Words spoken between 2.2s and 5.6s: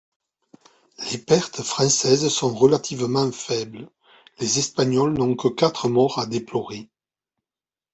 sont relativement faibles, les Espagnols n'ont que